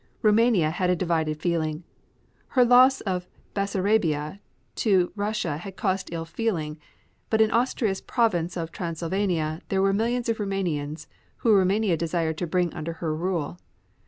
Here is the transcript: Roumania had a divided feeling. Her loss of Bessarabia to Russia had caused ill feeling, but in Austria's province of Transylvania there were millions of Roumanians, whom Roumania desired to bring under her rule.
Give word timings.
Roumania 0.23 0.71
had 0.71 0.89
a 0.89 0.95
divided 0.95 1.39
feeling. 1.39 1.83
Her 2.57 2.65
loss 2.65 3.01
of 3.01 3.27
Bessarabia 3.53 4.39
to 4.77 5.11
Russia 5.15 5.57
had 5.57 5.75
caused 5.77 6.11
ill 6.11 6.25
feeling, 6.25 6.79
but 7.29 7.39
in 7.39 7.51
Austria's 7.51 8.01
province 8.01 8.57
of 8.57 8.71
Transylvania 8.71 9.61
there 9.69 9.83
were 9.83 9.93
millions 9.93 10.27
of 10.27 10.39
Roumanians, 10.39 11.05
whom 11.45 11.53
Roumania 11.55 11.97
desired 11.97 12.39
to 12.39 12.47
bring 12.47 12.73
under 12.73 12.93
her 12.93 13.15
rule. 13.15 13.59